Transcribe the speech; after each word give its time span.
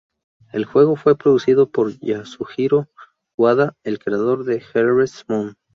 El 0.51 0.65
juego 0.65 0.95
fue 0.95 1.15
producido 1.15 1.69
por 1.69 1.95
Yasuhiro 1.99 2.89
Wada, 3.37 3.77
el 3.83 3.99
creador 3.99 4.45
de 4.45 4.59
"Harvest 4.73 5.29
Moon". 5.29 5.53